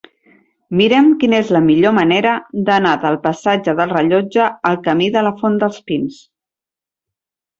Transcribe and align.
Mira'm 0.77 1.09
quina 1.23 1.35
és 1.43 1.49
la 1.55 1.59
millor 1.65 1.93
manera 1.97 2.31
d'anar 2.69 2.93
del 3.03 3.19
passatge 3.27 3.75
del 3.81 3.93
Rellotge 3.93 4.49
al 4.71 4.79
camí 4.89 5.11
de 5.17 5.23
la 5.27 5.35
Font 5.43 5.59
dels 5.65 5.77
Pins. 5.91 6.17